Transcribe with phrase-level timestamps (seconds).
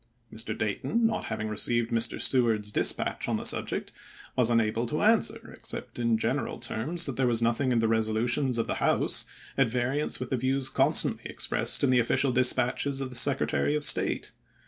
[0.33, 0.57] Mr.
[0.57, 2.19] Dayton, not having received Mr.
[2.19, 3.91] Seward's dispatch on the subject,
[4.35, 8.57] was unable to answer, except in general terms that there was nothing in the resolutions
[8.57, 9.27] of the House
[9.59, 13.83] at variance with the views constantly expressed in the official dispatches of the Secretary of
[13.83, 14.31] State.